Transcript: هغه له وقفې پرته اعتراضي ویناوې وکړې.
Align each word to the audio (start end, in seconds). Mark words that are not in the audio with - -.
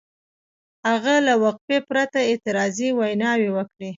هغه 0.89 1.15
له 1.27 1.33
وقفې 1.43 1.79
پرته 1.89 2.19
اعتراضي 2.29 2.89
ویناوې 2.99 3.49
وکړې. 3.55 3.89